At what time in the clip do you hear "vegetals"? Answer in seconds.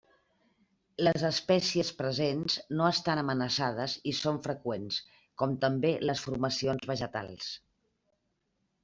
6.95-7.53